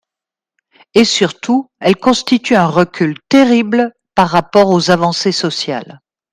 [0.95, 6.01] Et surtout, elle constitue un recul terrible par rapport aux avancées sociales.